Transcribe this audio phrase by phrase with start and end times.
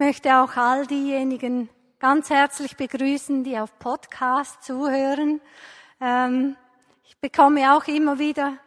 [0.00, 5.40] Möchte auch all diejenigen ganz herzlich begrüßen, die auf Podcast zuhören.
[6.00, 6.56] Ähm,
[7.02, 8.58] ich bekomme auch immer wieder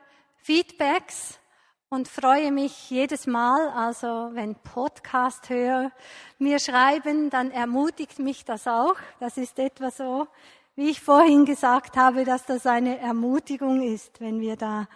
[0.44, 1.39] Feedbacks
[1.88, 5.94] und freue mich jedes Mal, also wenn Podcast höre,
[6.38, 8.97] mir schreiben, dann ermutigt mich das auch.
[9.21, 10.27] Das ist etwa so,
[10.75, 14.89] wie ich vorhin gesagt habe, dass das eine Ermutigung ist, wenn wir da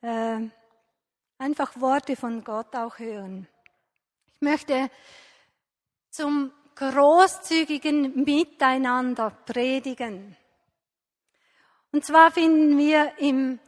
[0.00, 0.40] äh,
[1.38, 3.46] einfach Worte von Gott auch hören.
[4.34, 4.90] Ich möchte
[6.16, 10.34] zum großzügigen Miteinander predigen.
[11.92, 13.58] Und zwar finden wir im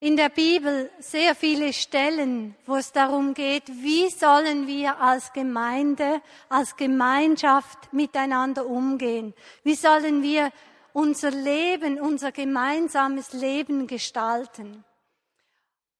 [0.00, 6.20] in der Bibel sehr viele Stellen, wo es darum geht, wie sollen wir als Gemeinde,
[6.48, 9.32] als Gemeinschaft miteinander umgehen?
[9.62, 10.50] Wie sollen wir
[10.92, 14.82] unser Leben, unser gemeinsames Leben gestalten?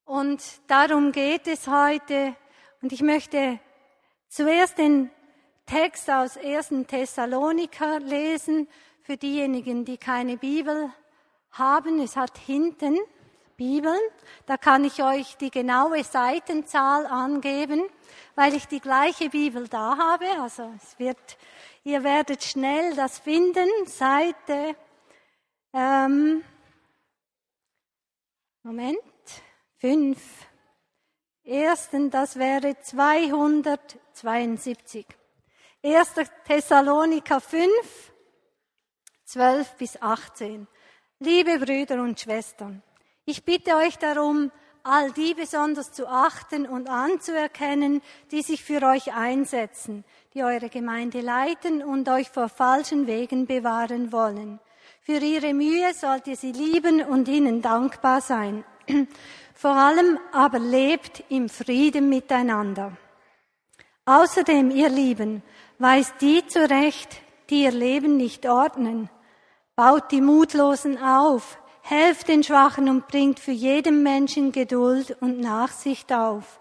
[0.05, 2.35] Und darum geht es heute.
[2.81, 3.61] Und ich möchte
[4.27, 5.13] zuerst den
[5.67, 6.87] Text aus 1.
[6.87, 8.69] Thessaloniker lesen
[9.03, 10.91] für diejenigen, die keine Bibel
[11.51, 12.01] haben.
[12.01, 12.99] Es hat hinten
[13.57, 14.01] Bibeln.
[14.47, 17.83] Da kann ich euch die genaue Seitenzahl angeben,
[18.35, 20.27] weil ich die gleiche Bibel da habe.
[20.41, 21.39] Also es wird,
[21.85, 23.69] ihr werdet schnell das finden.
[23.87, 24.75] Seite,
[25.73, 26.43] ähm,
[28.63, 28.99] Moment,
[29.79, 30.21] fünf.
[31.45, 35.07] Ersten, das wäre 272.
[35.85, 36.15] 1.
[36.47, 37.69] Thessaloniker 5,
[39.25, 40.69] 12 bis 18.
[41.19, 42.85] Liebe Brüder und Schwestern,
[43.25, 44.53] ich bitte euch darum,
[44.85, 51.21] all die besonders zu achten und anzuerkennen, die sich für euch einsetzen, die eure Gemeinde
[51.21, 54.61] leiten und euch vor falschen Wegen bewahren wollen.
[55.01, 58.65] Für ihre Mühe sollt ihr sie lieben und ihnen dankbar sein.
[59.55, 62.97] Vor allem aber lebt im Frieden miteinander.
[64.05, 65.45] Außerdem, ihr Lieben,
[65.83, 69.11] weist die zurecht, die ihr Leben nicht ordnen.
[69.75, 76.13] Baut die Mutlosen auf, helft den Schwachen und bringt für jeden Menschen Geduld und Nachsicht
[76.13, 76.61] auf.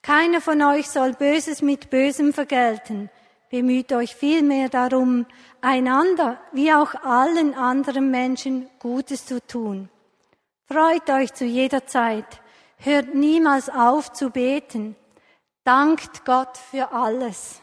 [0.00, 3.10] Keiner von euch soll Böses mit Bösem vergelten.
[3.50, 5.26] Bemüht euch vielmehr darum,
[5.60, 9.90] einander wie auch allen anderen Menschen Gutes zu tun.
[10.66, 12.40] Freut euch zu jeder Zeit.
[12.78, 14.96] Hört niemals auf zu beten.
[15.64, 17.60] Dankt Gott für alles.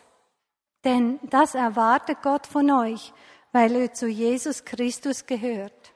[0.86, 3.12] Denn das erwartet Gott von euch,
[3.52, 5.94] weil ihr zu Jesus Christus gehört.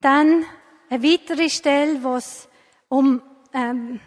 [0.00, 0.44] Dann
[0.88, 2.48] eine weitere Stelle, wo es
[2.88, 3.20] um
[3.52, 4.00] ähm,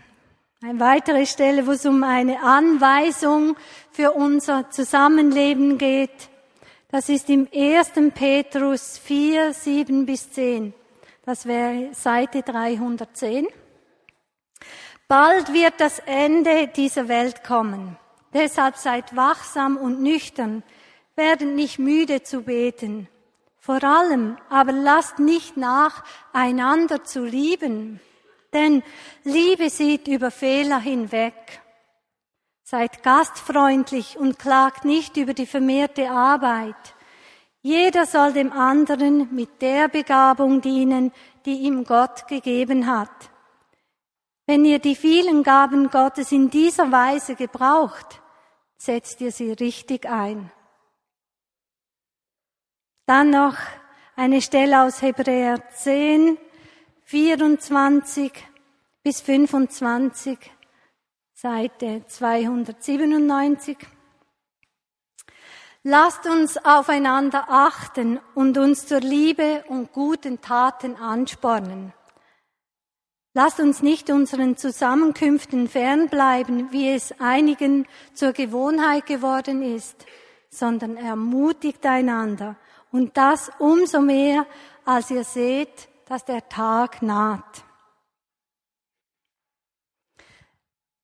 [0.62, 3.58] eine weitere Stelle, wo es um eine Anweisung
[3.92, 6.30] für unser Zusammenleben geht.
[6.90, 7.92] Das ist im 1.
[8.16, 10.74] Petrus 4, 7 bis 10.
[11.26, 13.48] Das wäre Seite 310.
[15.08, 17.98] Bald wird das Ende dieser Welt kommen.
[18.34, 20.64] Deshalb seid wachsam und nüchtern,
[21.16, 23.08] werdet nicht müde zu beten.
[23.58, 26.04] Vor allem aber lasst nicht nach,
[26.34, 28.02] einander zu lieben,
[28.54, 28.84] denn
[29.24, 31.62] Liebe sieht über Fehler hinweg.
[32.64, 36.76] Seid gastfreundlich und klagt nicht über die vermehrte Arbeit.
[37.62, 41.14] Jeder soll dem anderen mit der Begabung dienen,
[41.46, 43.30] die ihm Gott gegeben hat.
[44.50, 48.22] Wenn ihr die vielen Gaben Gottes in dieser Weise gebraucht,
[48.78, 50.50] setzt ihr sie richtig ein.
[53.06, 53.58] Dann noch
[54.16, 56.38] eine Stelle aus Hebräer 10,
[57.04, 58.32] 24
[59.04, 60.40] bis 25,
[61.34, 63.78] Seite 297.
[65.84, 71.94] Lasst uns aufeinander achten und uns zur Liebe und guten Taten anspornen.
[73.38, 80.08] Lasst uns nicht unseren Zusammenkünften fernbleiben, wie es einigen zur Gewohnheit geworden ist,
[80.50, 82.56] sondern ermutigt einander
[82.92, 84.48] und das umso mehr,
[84.86, 87.64] als ihr seht, dass der Tag naht.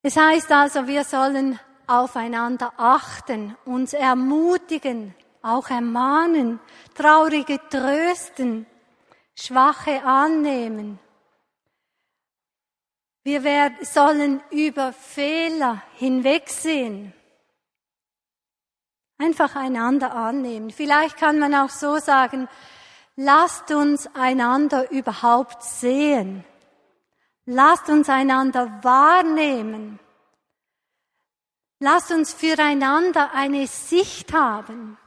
[0.01, 5.13] Es heißt also, wir sollen aufeinander achten, uns ermutigen,
[5.43, 6.59] auch ermahnen,
[6.95, 8.65] Traurige trösten,
[9.35, 10.97] Schwache annehmen.
[13.23, 17.13] Wir werden, sollen über Fehler hinwegsehen.
[19.17, 20.71] Einfach einander annehmen.
[20.71, 22.49] Vielleicht kann man auch so sagen,
[23.15, 26.43] lasst uns einander überhaupt sehen.
[27.45, 29.99] Lasst uns einander wahrnehmen.
[31.79, 34.97] Lasst uns füreinander eine Sicht haben.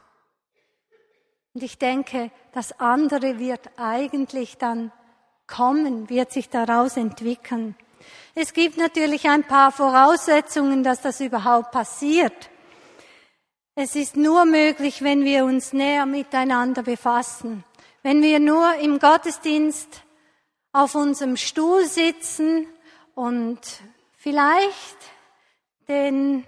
[1.53, 4.91] Und ich denke, das andere wird eigentlich dann
[5.47, 7.75] kommen, wird sich daraus entwickeln.
[8.39, 12.51] Es gibt natürlich ein paar Voraussetzungen, dass das überhaupt passiert.
[13.73, 17.63] Es ist nur möglich, wenn wir uns näher miteinander befassen.
[18.03, 20.03] Wenn wir nur im Gottesdienst
[20.71, 22.67] auf unserem Stuhl sitzen
[23.15, 23.59] und
[24.15, 24.97] vielleicht
[25.87, 26.45] den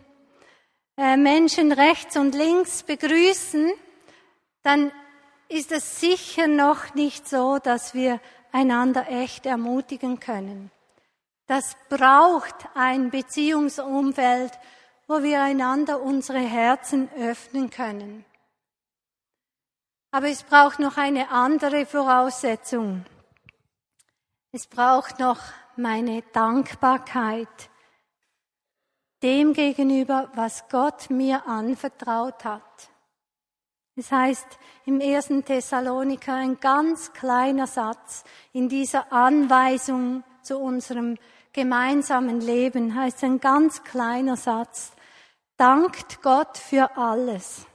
[0.96, 3.72] äh, Menschen rechts und links begrüßen,
[4.62, 4.92] dann
[5.48, 8.22] ist es sicher noch nicht so, dass wir
[8.52, 10.70] einander echt ermutigen können.
[11.50, 14.52] Das braucht ein Beziehungsumfeld,
[15.08, 18.24] wo wir einander unsere Herzen öffnen können.
[20.12, 23.04] Aber es braucht noch eine andere Voraussetzung.
[24.52, 25.40] Es braucht noch
[25.76, 27.72] meine Dankbarkeit
[29.24, 32.92] dem gegenüber, was Gott mir anvertraut hat.
[33.96, 38.24] Es heißt im ersten Thessaloniker ein ganz kleiner Satz
[38.54, 41.18] in dieser Anweisung zu unserem
[41.60, 44.94] gemeinsamen Leben, heißt ein ganz kleiner Satz.
[45.58, 47.66] Dankt Gott für alles.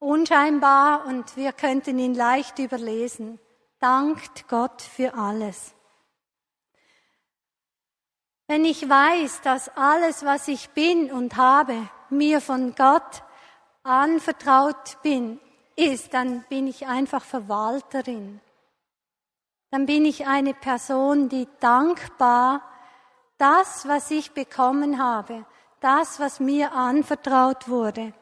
[0.00, 3.38] Unscheinbar und wir könnten ihn leicht überlesen.
[3.78, 5.76] Dankt Gott für alles.
[8.48, 13.22] Wenn ich weiß, dass alles, was ich bin und habe, mir von Gott
[13.84, 15.38] anvertraut bin,
[15.76, 18.40] ist, dann bin ich einfach Verwalterin.
[19.74, 22.62] Dann bin ich eine Person, die dankbar
[23.38, 25.44] das, was ich bekommen habe,
[25.80, 28.14] das, was mir anvertraut wurde,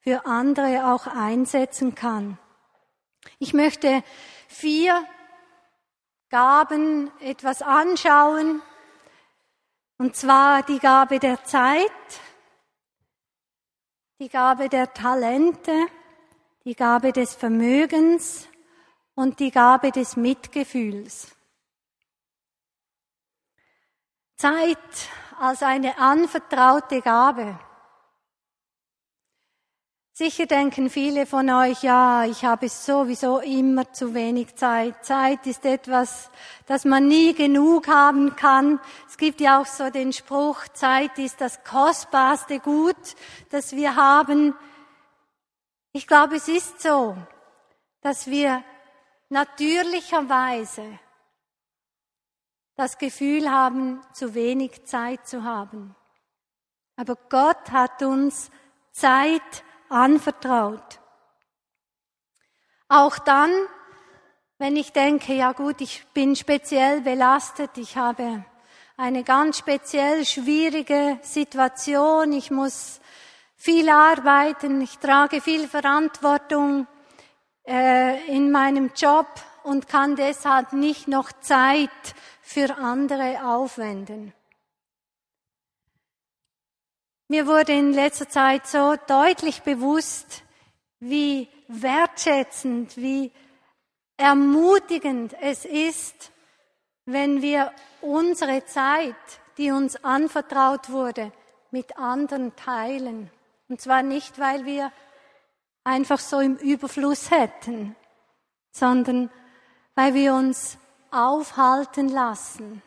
[0.00, 2.36] für andere auch einsetzen kann.
[3.38, 4.04] Ich möchte
[4.46, 5.02] vier
[6.28, 8.60] Gaben etwas anschauen,
[9.96, 11.90] und zwar die Gabe der Zeit,
[14.18, 15.72] die Gabe der Talente,
[16.66, 18.49] die Gabe des Vermögens
[19.14, 21.34] und die Gabe des Mitgefühls.
[24.36, 24.78] Zeit
[25.38, 27.58] als eine anvertraute Gabe.
[30.20, 35.02] Sicher denken viele von euch, ja, ich habe sowieso immer zu wenig Zeit.
[35.02, 36.30] Zeit ist etwas,
[36.66, 38.80] das man nie genug haben kann.
[39.08, 43.14] Es gibt ja auch so den Spruch, Zeit ist das kostbarste Gut,
[43.48, 44.54] das wir haben.
[45.92, 47.16] Ich glaube, es ist so,
[48.02, 48.62] dass wir
[49.30, 50.98] natürlicherweise
[52.74, 55.94] das Gefühl haben, zu wenig Zeit zu haben.
[56.96, 58.50] Aber Gott hat uns
[58.92, 61.00] Zeit anvertraut.
[62.88, 63.50] Auch dann,
[64.58, 68.44] wenn ich denke, ja gut, ich bin speziell belastet, ich habe
[68.96, 73.00] eine ganz speziell schwierige Situation, ich muss
[73.56, 76.86] viel arbeiten, ich trage viel Verantwortung
[77.66, 79.26] äh, in meinem Job
[79.62, 81.90] und kann deshalb nicht noch Zeit
[82.42, 84.32] für andere aufwenden.
[87.28, 90.42] Mir wurde in letzter Zeit so deutlich bewusst,
[90.98, 93.30] wie wertschätzend, wie
[94.16, 96.32] ermutigend es ist,
[97.06, 99.14] wenn wir unsere Zeit,
[99.58, 101.32] die uns anvertraut wurde,
[101.70, 103.30] mit anderen teilen.
[103.68, 104.90] Und zwar nicht, weil wir
[105.84, 107.96] einfach so im Überfluss hätten,
[108.72, 109.30] sondern
[109.94, 110.78] weil wir uns
[111.10, 112.82] aufhalten lassen,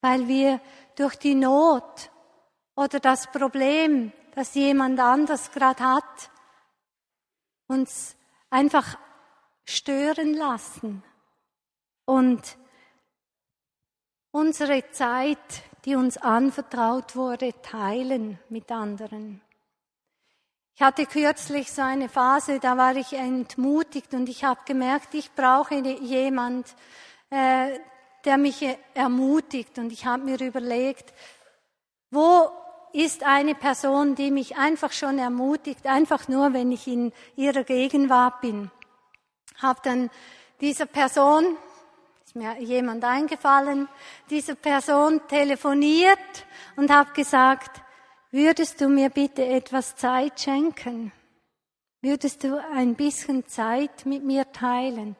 [0.00, 0.60] weil wir
[0.96, 2.10] durch die Not
[2.76, 6.30] oder das Problem, das jemand anders gerade hat,
[7.66, 8.16] uns
[8.50, 8.98] einfach
[9.64, 11.02] stören lassen
[12.04, 12.56] und
[14.30, 15.38] unsere Zeit,
[15.84, 19.40] die uns anvertraut wurde, teilen mit anderen.
[20.74, 25.32] Ich hatte kürzlich so eine Phase, da war ich entmutigt und ich habe gemerkt, ich
[25.32, 26.74] brauche jemand,
[27.30, 27.78] äh,
[28.24, 28.64] der mich
[28.94, 29.78] ermutigt.
[29.78, 31.12] Und ich habe mir überlegt,
[32.10, 32.50] wo
[32.92, 38.40] ist eine Person, die mich einfach schon ermutigt, einfach nur, wenn ich in ihrer Gegenwart
[38.40, 38.70] bin.
[39.60, 40.10] Habe dann
[40.60, 41.56] dieser Person,
[42.24, 43.88] ist mir jemand eingefallen,
[44.30, 47.81] dieser Person telefoniert und habe gesagt,
[48.32, 51.12] würdest du mir bitte etwas Zeit schenken?
[52.00, 55.14] Würdest du ein bisschen Zeit mit mir teilen?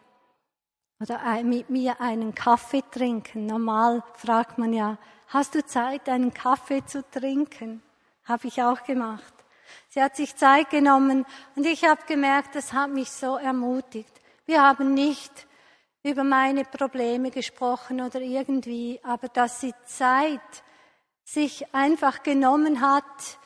[1.00, 3.46] Oder mit mir einen Kaffee trinken?
[3.46, 7.82] Normal fragt man ja, hast du Zeit, einen Kaffee zu trinken?
[8.24, 9.32] Habe ich auch gemacht.
[9.88, 14.12] Sie hat sich Zeit genommen und ich habe gemerkt, das hat mich so ermutigt.
[14.46, 15.46] Wir haben nicht
[16.02, 20.40] über meine Probleme gesprochen oder irgendwie, aber dass sie Zeit
[21.24, 23.38] sich einfach genommen hat,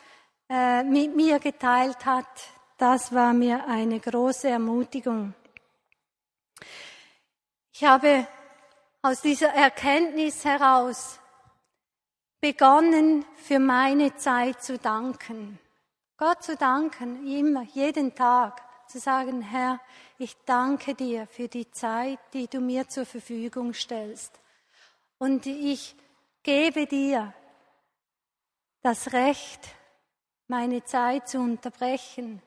[0.49, 2.27] äh, mit mir geteilt hat,
[2.79, 5.35] das war mir eine große Ermutigung.
[7.73, 8.27] Ich habe
[9.03, 11.19] aus dieser Erkenntnis heraus
[12.41, 15.59] begonnen, für meine Zeit zu danken.
[16.17, 19.81] Gott zu danken, immer, jeden Tag, zu sagen, Herr,
[20.19, 24.39] ich danke dir für die Zeit, die du mir zur Verfügung stellst.
[25.19, 25.97] Und ich
[26.43, 27.35] gebe dir
[28.87, 29.75] das Recht,
[30.47, 32.41] meine Zeit zu unterbrechen.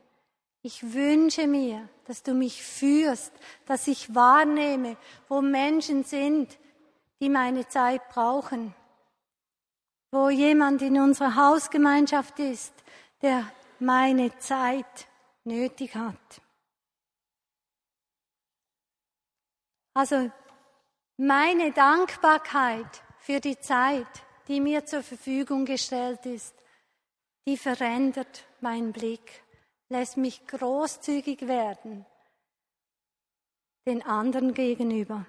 [0.61, 3.33] Ich wünsche mir, dass du mich führst,
[3.65, 4.95] dass ich wahrnehme,
[5.27, 6.57] wo Menschen sind,
[7.19, 8.73] die meine Zeit brauchen,
[10.11, 12.73] wo jemand in unserer Hausgemeinschaft ist,
[13.21, 13.43] der
[13.79, 15.09] meine Zeit
[15.43, 16.41] nötig hat.
[19.93, 20.31] Also
[21.17, 24.07] meine Dankbarkeit für die Zeit,
[24.49, 26.55] die mir zur Verfügung gestellt ist,
[27.47, 29.43] die verändert meinen Blick,
[29.87, 32.05] lässt mich großzügig werden
[33.89, 35.25] den anderen gegenüber.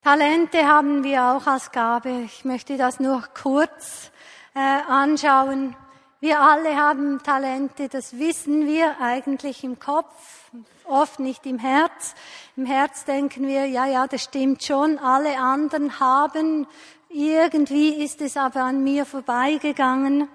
[0.00, 2.22] Talente haben wir auch als Gabe.
[2.24, 4.12] Ich möchte das nur kurz
[4.54, 5.76] äh, anschauen.
[6.22, 10.52] Wir alle haben Talente, das wissen wir eigentlich im Kopf,
[10.84, 12.14] oft nicht im Herz.
[12.56, 16.68] Im Herz denken wir, ja, ja, das stimmt schon, alle anderen haben,
[17.08, 20.28] irgendwie ist es aber an mir vorbeigegangen.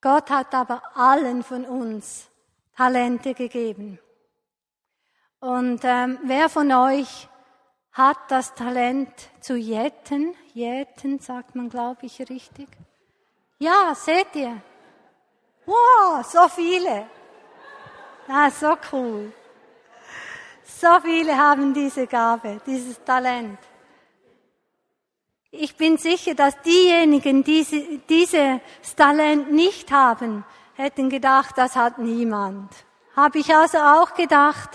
[0.00, 2.30] Gott hat aber allen von uns
[2.74, 3.98] Talente gegeben.
[5.38, 7.28] Und ähm, wer von euch
[7.92, 9.10] hat das Talent
[9.42, 10.34] zu jäten?
[10.54, 12.68] Jäten sagt man, glaube ich, richtig.
[13.58, 14.62] Ja, seht ihr?
[15.68, 17.06] Wow, so viele.
[18.26, 19.30] Ah, so cool.
[20.64, 23.58] So viele haben diese Gabe, dieses Talent.
[25.50, 32.70] Ich bin sicher, dass diejenigen, die dieses Talent nicht haben, hätten gedacht, das hat niemand.
[33.14, 34.70] Habe ich also auch gedacht,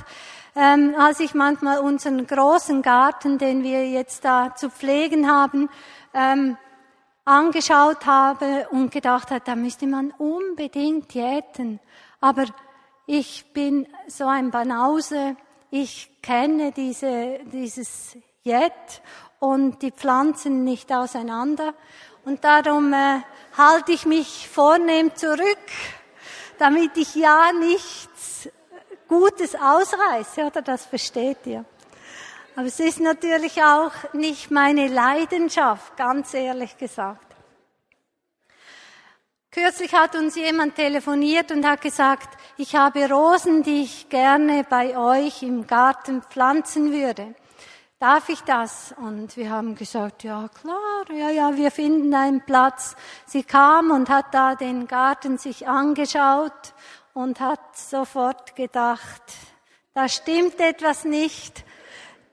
[0.55, 5.71] ähm, als ich manchmal unseren großen Garten, den wir jetzt da zu pflegen haben,
[6.13, 6.55] ähm,
[7.25, 11.80] angeschaut habe und gedacht habe, da müsste man unbedingt jäten.
[12.20, 12.46] Aber
[13.06, 15.36] ich bin so ein Banause,
[15.72, 19.01] ich kenne diese, dieses Jät
[19.39, 21.74] und die Pflanzen nicht auseinander.
[22.25, 23.20] Und darum äh,
[23.58, 25.58] halte ich mich vornehm zurück,
[26.58, 28.50] damit ich ja nichts
[29.08, 31.65] Gutes ausreiße, oder das versteht ihr.
[32.55, 37.33] Aber es ist natürlich auch nicht meine Leidenschaft, ganz ehrlich gesagt.
[39.50, 44.98] Kürzlich hat uns jemand telefoniert und hat gesagt, ich habe Rosen, die ich gerne bei
[44.98, 47.36] euch im Garten pflanzen würde.
[48.00, 48.93] Darf ich das?
[48.98, 52.95] Und wir haben gesagt, ja klar, ja, ja, wir finden einen Platz.
[53.25, 56.74] Sie kam und hat da den Garten sich angeschaut
[57.13, 59.22] und hat sofort gedacht,
[59.93, 61.63] da stimmt etwas nicht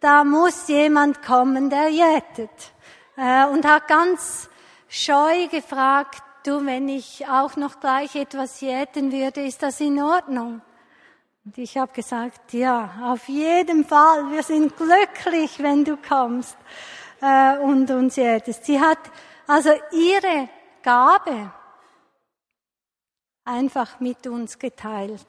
[0.00, 2.72] da muss jemand kommen, der jätet.
[3.16, 4.48] Äh, und hat ganz
[4.88, 10.62] scheu gefragt, du, wenn ich auch noch gleich etwas jäten würde, ist das in Ordnung?
[11.44, 16.56] Und ich habe gesagt, ja, auf jeden Fall, wir sind glücklich, wenn du kommst
[17.20, 18.64] äh, und uns jätest.
[18.64, 18.98] Sie hat
[19.46, 20.48] also ihre
[20.82, 21.52] Gabe
[23.44, 25.26] einfach mit uns geteilt.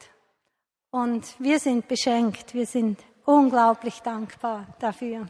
[0.92, 3.00] Und wir sind beschenkt, wir sind
[3.32, 5.26] unglaublich dankbar dafür.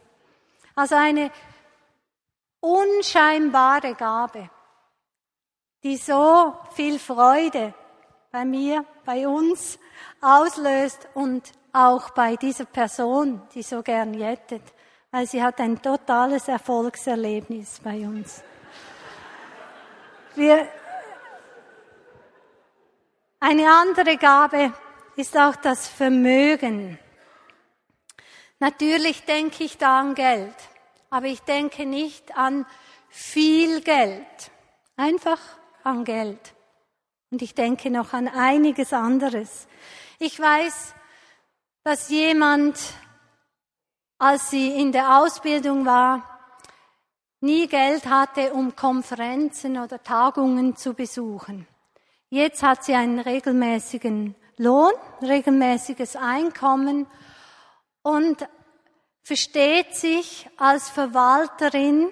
[0.76, 1.32] Also eine
[2.60, 4.50] unscheinbare Gabe,
[5.84, 7.74] die so viel Freude
[8.32, 9.78] bei mir, bei uns
[10.22, 14.64] auslöst und auch bei dieser Person, die so gern jettet,
[15.12, 18.44] weil sie hat ein totales Erfolgserlebnis bei uns.
[20.36, 20.68] Wir,
[23.40, 24.74] eine andere Gabe
[25.16, 26.98] ist auch das Vermögen.
[28.62, 30.54] Natürlich denke ich da an Geld,
[31.10, 32.68] aber ich denke nicht an
[33.10, 34.52] viel Geld,
[34.96, 35.40] einfach
[35.84, 36.54] an Geld.
[37.32, 39.66] Und ich denke noch an einiges anderes.
[40.20, 40.94] Ich weiß,
[41.84, 42.78] dass jemand,
[44.20, 46.40] als sie in der Ausbildung war,
[47.40, 51.66] nie Geld hatte, um Konferenzen oder Tagungen zu besuchen.
[52.30, 57.08] Jetzt hat sie einen regelmäßigen Lohn, regelmäßiges Einkommen
[58.04, 58.48] und
[59.24, 62.10] versteht sich als Verwalterin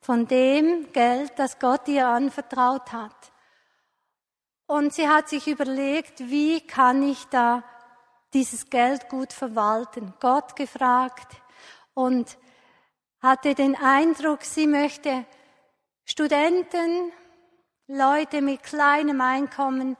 [0.00, 3.32] von dem Geld, das Gott ihr anvertraut hat.
[4.66, 7.64] Und sie hat sich überlegt, wie kann ich da
[8.34, 10.14] dieses Geld gut verwalten?
[10.20, 11.36] Gott gefragt
[11.94, 12.38] und
[13.20, 15.24] hatte den Eindruck, sie möchte
[16.04, 17.12] Studenten,
[17.86, 19.96] Leute mit kleinem Einkommen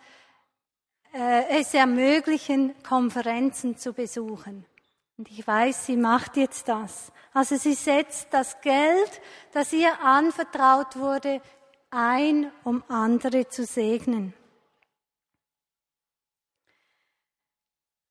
[1.14, 4.66] äh, es ermöglichen, Konferenzen zu besuchen.
[5.18, 7.12] Und ich weiß, sie macht jetzt das.
[7.32, 9.20] Also sie setzt das Geld,
[9.52, 11.42] das ihr anvertraut wurde,
[11.90, 14.32] ein, um andere zu segnen.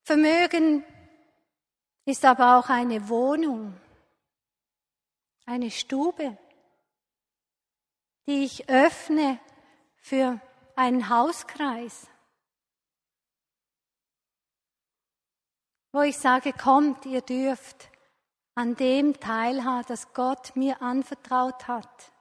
[0.03, 0.83] Vermögen
[2.05, 3.75] ist aber auch eine Wohnung,
[5.45, 6.37] eine Stube,
[8.25, 9.39] die ich öffne
[9.97, 10.41] für
[10.75, 12.07] einen Hauskreis,
[15.91, 17.89] wo ich sage, kommt, ihr dürft
[18.55, 22.11] an dem teilhaben, das Gott mir anvertraut hat,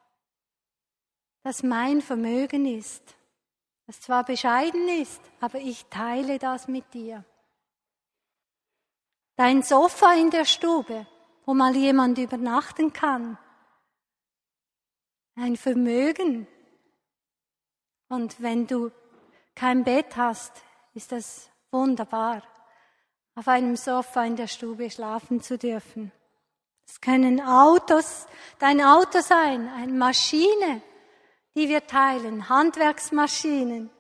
[1.43, 3.17] das mein Vermögen ist,
[3.87, 7.25] das zwar bescheiden ist, aber ich teile das mit dir.
[9.37, 11.07] Dein Sofa in der Stube,
[11.45, 13.39] wo mal jemand übernachten kann.
[15.37, 16.47] Ein Vermögen.
[18.09, 18.91] Und wenn du
[19.55, 20.53] kein Bett hast,
[20.95, 22.43] ist das wunderbar,
[23.37, 26.11] auf einem Sofa in der Stube schlafen zu dürfen.
[26.89, 28.27] Es können Autos,
[28.59, 30.81] dein Auto sein, eine Maschine,
[31.55, 33.91] die wir teilen, Handwerksmaschinen,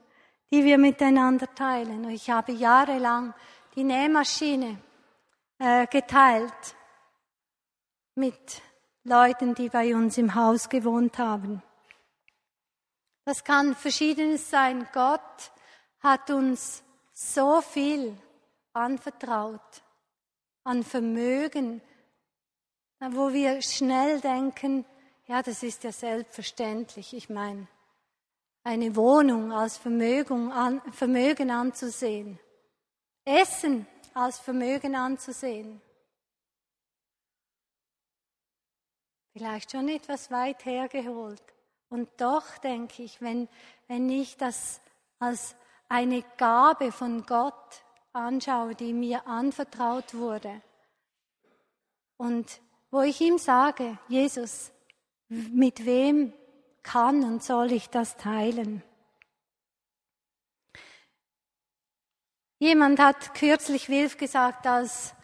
[0.50, 2.06] die wir miteinander teilen.
[2.06, 3.34] Und ich habe jahrelang
[3.74, 4.78] die Nähmaschine
[5.58, 6.74] äh, geteilt
[8.14, 8.62] mit
[9.04, 11.62] Leuten, die bei uns im Haus gewohnt haben.
[13.24, 14.88] Das kann verschiedenes sein.
[14.92, 15.50] Gott
[16.00, 18.16] hat uns so viel
[18.76, 19.82] anvertraut
[20.64, 21.80] an Vermögen,
[23.00, 24.84] wo wir schnell denken,
[25.26, 27.14] ja, das ist ja selbstverständlich.
[27.14, 27.66] Ich meine,
[28.62, 32.38] eine Wohnung als Vermögen, an, Vermögen anzusehen.
[33.24, 35.80] Essen als Vermögen anzusehen.
[39.32, 41.42] Vielleicht schon etwas weit hergeholt.
[41.88, 43.48] Und doch denke ich, wenn,
[43.86, 44.80] wenn ich das
[45.18, 45.54] als
[45.88, 47.84] eine Gabe von Gott
[48.16, 50.62] anschaue, die mir anvertraut wurde,
[52.16, 54.72] und wo ich ihm sage, Jesus,
[55.28, 56.32] mit wem
[56.82, 58.82] kann und soll ich das teilen?
[62.58, 65.14] Jemand hat kürzlich Wilf gesagt, als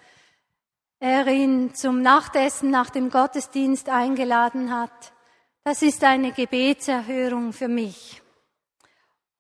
[0.99, 5.12] er ihn zum Nachtessen nach dem Gottesdienst eingeladen hat.
[5.64, 8.22] Das ist eine Gebetserhörung für mich.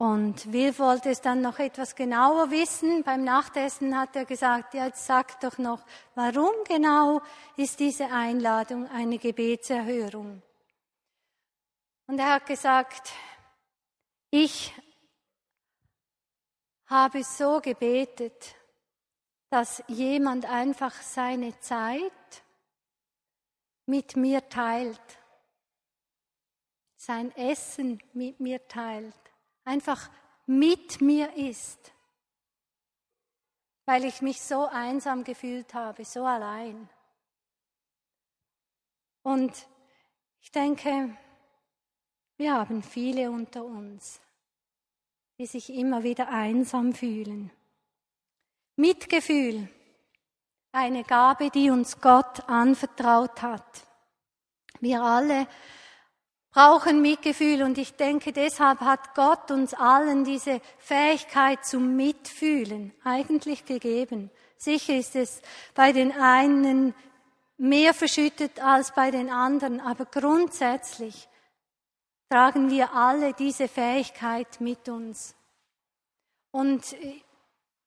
[0.02, 3.04] Und Wilf wollte es dann noch etwas genauer wissen.
[3.04, 5.86] Beim Nachtessen hat er gesagt, ja, jetzt sag doch noch,
[6.16, 7.22] warum genau
[7.56, 10.42] ist diese Einladung eine Gebetserhörung?
[12.08, 13.12] Und er hat gesagt,
[14.32, 14.74] ich
[16.86, 18.56] habe so gebetet,
[19.50, 22.42] dass jemand einfach seine Zeit
[23.86, 25.00] mit mir teilt,
[26.96, 29.14] sein Essen mit mir teilt,
[29.64, 30.10] einfach
[30.46, 31.92] mit mir ist,
[33.84, 36.88] weil ich mich so einsam gefühlt habe, so allein.
[39.22, 39.52] Und
[40.40, 41.16] ich denke,
[42.36, 44.20] wir haben viele unter uns,
[45.38, 47.50] die sich immer wieder einsam fühlen.
[48.76, 49.68] Mitgefühl,
[50.72, 53.86] eine Gabe, die uns Gott anvertraut hat.
[54.80, 55.46] Wir alle
[56.52, 63.64] brauchen Mitgefühl und ich denke, deshalb hat Gott uns allen diese Fähigkeit zum Mitfühlen eigentlich
[63.64, 64.30] gegeben.
[64.58, 65.40] Sicher ist es
[65.74, 66.94] bei den einen
[67.56, 71.28] mehr verschüttet als bei den anderen, aber grundsätzlich
[72.28, 75.34] tragen wir alle diese Fähigkeit mit uns.
[76.50, 76.96] Und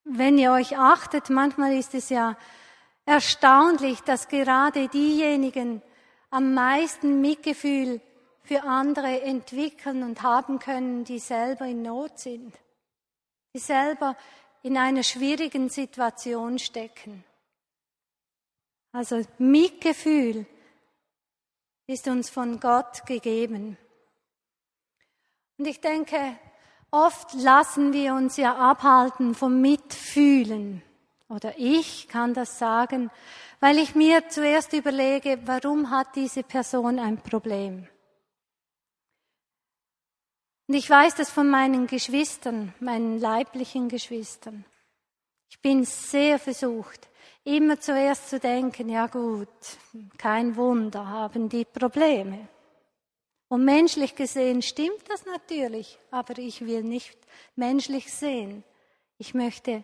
[0.04, 2.36] wenn ihr euch achtet, manchmal ist es ja
[3.06, 5.84] erstaunlich, dass gerade diejenigen
[6.32, 8.02] am meisten Mitgefühl
[8.46, 12.54] für andere entwickeln und haben können, die selber in Not sind,
[13.54, 14.16] die selber
[14.62, 17.24] in einer schwierigen Situation stecken.
[18.92, 20.46] Also Mitgefühl
[21.88, 23.78] ist uns von Gott gegeben.
[25.58, 26.38] Und ich denke,
[26.92, 30.82] oft lassen wir uns ja abhalten vom Mitfühlen.
[31.30, 33.12] Oder ich kann das sagen,
[33.60, 37.88] weil ich mir zuerst überlege, warum hat diese Person ein Problem?
[40.68, 44.66] Und ich weiß das von meinen Geschwistern, meinen leiblichen Geschwistern.
[45.50, 47.08] Ich bin sehr versucht,
[47.44, 49.48] immer zuerst zu denken, ja gut,
[50.18, 52.48] kein Wunder, haben die Probleme.
[53.48, 57.18] Und menschlich gesehen stimmt das natürlich, aber ich will nicht
[57.56, 58.64] menschlich sehen.
[59.20, 59.84] Ich möchte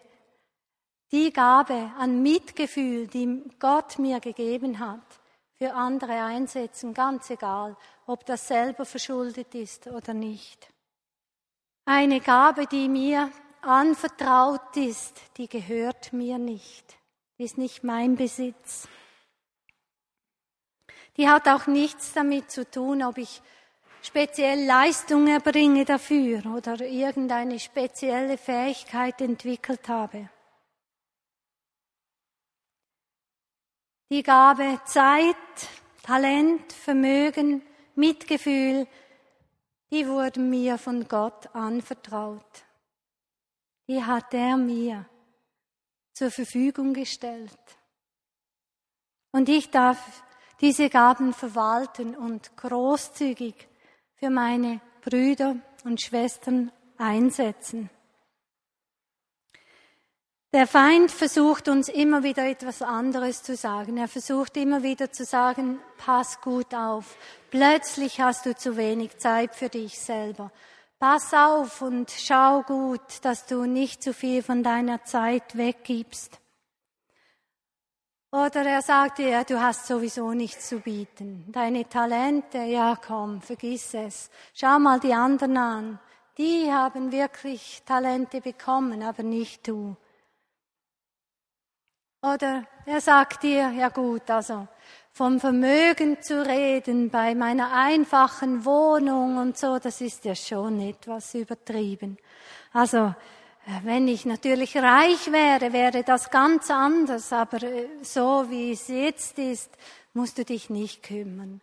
[1.11, 5.05] die Gabe an Mitgefühl, die Gott mir gegeben hat,
[5.53, 10.70] für andere einsetzen, ganz egal, ob das selber verschuldet ist oder nicht.
[11.93, 16.97] Eine Gabe, die mir anvertraut ist, die gehört mir nicht.
[17.37, 18.87] ist nicht mein Besitz.
[21.17, 23.41] Die hat auch nichts damit zu tun, ob ich
[24.01, 30.29] speziell Leistung erbringe dafür oder irgendeine spezielle Fähigkeit entwickelt habe.
[34.09, 35.35] Die Gabe Zeit,
[36.03, 37.61] Talent, Vermögen,
[37.95, 38.87] Mitgefühl,
[39.91, 42.63] die wurden mir von Gott anvertraut.
[43.87, 45.05] Die hat er mir
[46.13, 47.59] zur Verfügung gestellt.
[49.31, 50.23] Und ich darf
[50.61, 53.67] diese Gaben verwalten und großzügig
[54.15, 57.89] für meine Brüder und Schwestern einsetzen.
[60.53, 63.95] Der Feind versucht uns immer wieder etwas anderes zu sagen.
[63.95, 67.15] Er versucht immer wieder zu sagen, pass gut auf.
[67.51, 70.51] Plötzlich hast du zu wenig Zeit für dich selber.
[70.99, 76.37] Pass auf und schau gut, dass du nicht zu viel von deiner Zeit weggibst.
[78.33, 81.45] Oder er sagt dir, du hast sowieso nichts zu bieten.
[81.47, 84.29] Deine Talente, ja komm, vergiss es.
[84.53, 85.99] Schau mal die anderen an.
[86.37, 89.95] Die haben wirklich Talente bekommen, aber nicht du.
[92.21, 94.67] Oder er sagt dir, ja gut, also
[95.11, 101.33] vom Vermögen zu reden bei meiner einfachen Wohnung und so, das ist ja schon etwas
[101.33, 102.17] übertrieben.
[102.73, 103.13] Also äh,
[103.83, 109.39] wenn ich natürlich reich wäre, wäre das ganz anders, aber äh, so wie es jetzt
[109.39, 109.71] ist,
[110.13, 111.59] musst du dich nicht kümmern.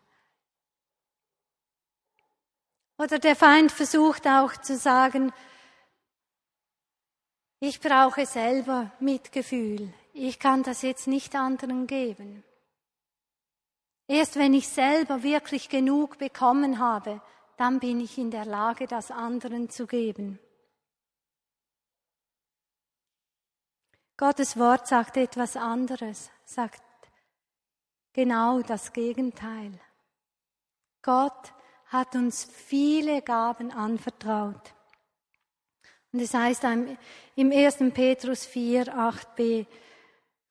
[2.99, 5.33] Oder der Feind versucht auch zu sagen,
[7.61, 12.45] ich brauche selber Mitgefühl ich kann das jetzt nicht anderen geben.
[14.07, 17.21] Erst wenn ich selber wirklich genug bekommen habe,
[17.57, 20.39] dann bin ich in der Lage, das anderen zu geben.
[24.17, 26.83] Gottes Wort sagt etwas anderes, sagt
[28.13, 29.79] genau das Gegenteil.
[31.03, 31.53] Gott
[31.87, 34.75] hat uns viele Gaben anvertraut.
[36.13, 36.65] Und es heißt
[37.37, 37.77] im 1.
[37.95, 39.67] Petrus 4, 8b,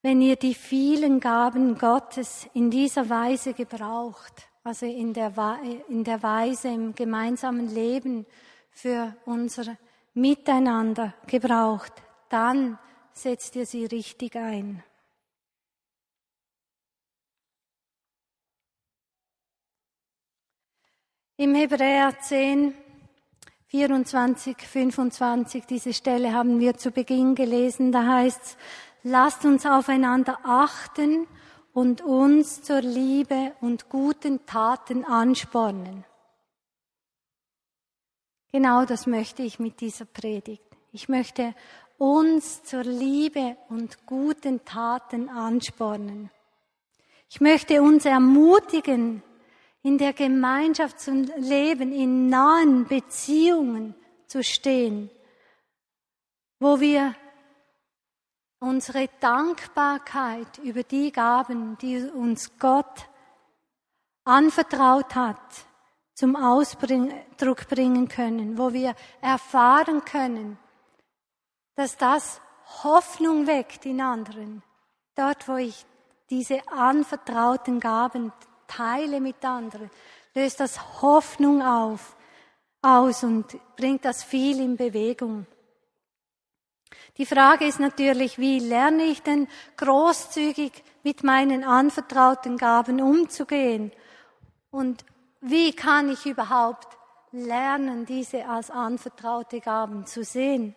[0.01, 5.33] wenn ihr die vielen Gaben Gottes in dieser Weise gebraucht, also in der,
[5.89, 8.25] in der Weise im gemeinsamen Leben
[8.69, 9.77] für unser
[10.13, 11.93] Miteinander gebraucht,
[12.29, 12.77] dann
[13.13, 14.83] setzt ihr sie richtig ein.
[21.39, 22.73] Im Hebräer 10,
[23.67, 28.57] 24, 25, diese Stelle haben wir zu Beginn gelesen, da heißt es,
[29.09, 31.27] Lasst uns aufeinander achten
[31.71, 36.03] und uns zur Liebe und guten Taten anspornen.
[38.51, 40.65] Genau das möchte ich mit dieser Predigt.
[40.91, 41.55] Ich möchte
[41.97, 46.29] uns zur Liebe und guten Taten anspornen.
[47.29, 49.23] Ich möchte uns ermutigen,
[49.83, 55.09] in der Gemeinschaft zu leben, in nahen Beziehungen zu stehen,
[56.59, 57.15] wo wir
[58.59, 63.07] unsere Dankbarkeit über die Gaben, die uns Gott
[64.23, 65.65] anvertraut hat,
[66.13, 70.57] zum Ausdruck bringen können, wo wir erfahren können,
[71.75, 72.41] dass das
[72.83, 74.63] Hoffnung weckt in anderen.
[75.15, 75.85] Dort, wo ich
[76.29, 78.33] diese anvertrauten Gaben
[78.67, 79.89] teile mit anderen,
[80.33, 82.15] löst das Hoffnung auf,
[82.81, 85.45] aus und bringt das viel in Bewegung.
[87.17, 93.91] Die Frage ist natürlich, wie lerne ich denn großzügig mit meinen anvertrauten Gaben umzugehen?
[94.69, 95.03] Und
[95.41, 96.97] wie kann ich überhaupt
[97.31, 100.75] lernen, diese als anvertraute Gaben zu sehen?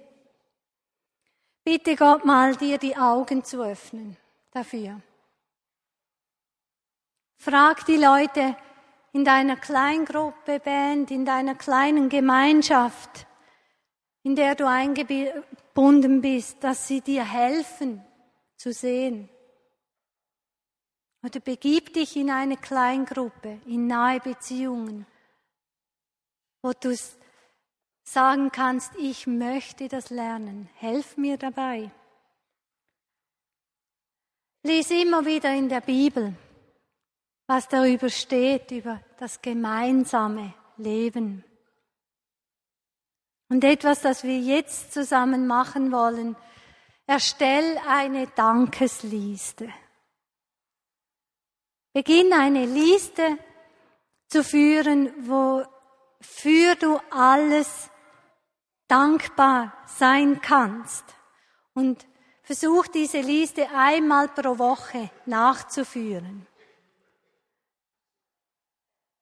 [1.62, 4.16] Bitte Gott mal, dir die Augen zu öffnen
[4.50, 5.00] dafür.
[7.37, 8.57] Frag die Leute
[9.12, 13.26] in deiner Kleingruppe, Band, in deiner kleinen Gemeinschaft,
[14.22, 14.66] in der du
[15.81, 18.05] eingebunden bist, dass sie dir helfen
[18.57, 19.29] zu sehen.
[21.23, 25.07] Oder begib dich in eine Kleingruppe, in nahe Beziehungen,
[26.62, 26.97] wo du
[28.03, 31.90] sagen kannst, ich möchte das lernen, helf mir dabei.
[34.62, 36.35] Lies immer wieder in der Bibel,
[37.47, 41.45] was darüber steht, über das gemeinsame Leben.
[43.51, 46.37] Und etwas, das wir jetzt zusammen machen wollen,
[47.07, 49.69] erstell eine Dankesliste.
[51.93, 53.37] Beginn eine Liste
[54.29, 57.91] zu führen, wofür du alles
[58.87, 61.05] dankbar sein kannst.
[61.75, 62.07] Und
[62.45, 66.47] versucht diese Liste einmal pro Woche nachzuführen.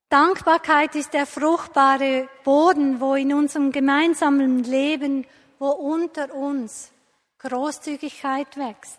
[0.09, 5.27] Dankbarkeit ist der fruchtbare Boden, wo in unserem gemeinsamen Leben,
[5.59, 6.93] wo unter uns
[7.39, 8.99] Großzügigkeit wächst.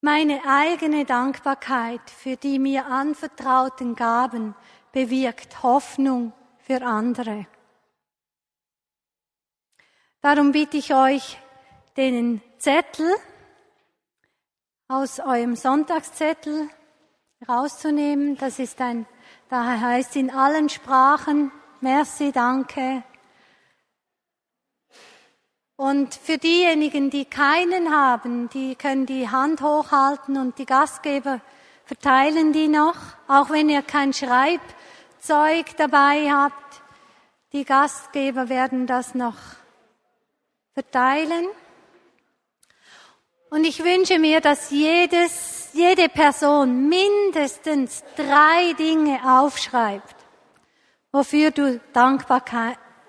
[0.00, 4.54] Meine eigene Dankbarkeit für die mir anvertrauten Gaben
[4.92, 7.46] bewirkt Hoffnung für andere.
[10.20, 11.38] Darum bitte ich euch,
[11.96, 13.14] den Zettel
[14.88, 16.68] aus eurem Sonntagszettel
[17.46, 18.36] rauszunehmen.
[18.36, 19.06] Das ist ein,
[19.48, 23.02] da heißt in allen Sprachen, merci, danke.
[25.76, 31.40] Und für diejenigen, die keinen haben, die können die Hand hochhalten und die Gastgeber
[31.84, 32.96] verteilen die noch,
[33.28, 36.82] auch wenn ihr kein Schreibzeug dabei habt.
[37.52, 39.36] Die Gastgeber werden das noch
[40.74, 41.46] verteilen.
[43.50, 50.16] Und ich wünsche mir, dass jedes, jede Person mindestens drei Dinge aufschreibt,
[51.12, 52.42] wofür du dankbar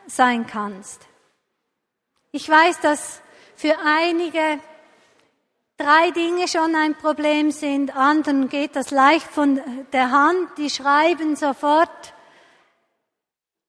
[0.07, 1.07] sein kannst.
[2.31, 3.21] Ich weiß, dass
[3.55, 4.59] für einige
[5.75, 9.59] drei Dinge schon ein Problem sind, anderen geht das leicht von
[9.91, 12.13] der Hand, die schreiben sofort.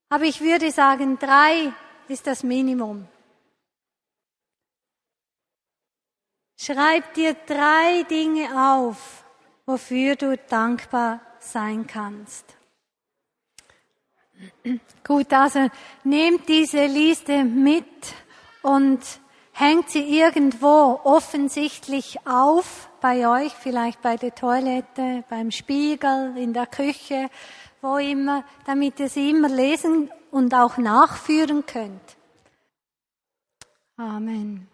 [0.09, 1.73] Aber ich würde sagen, drei
[2.09, 3.09] ist das Minimum.
[6.63, 9.25] Schreib dir drei Dinge auf,
[9.65, 12.45] wofür du dankbar sein kannst.
[15.03, 15.71] Gut, also
[16.05, 17.87] nehmt diese Liste mit
[18.61, 19.01] und
[19.53, 26.67] hängt sie irgendwo offensichtlich auf bei euch, vielleicht bei der Toilette, beim Spiegel, in der
[26.67, 27.31] Küche,
[27.81, 32.19] wo immer, damit ihr sie immer lesen und auch nachführen könnt.
[33.97, 34.69] Amen.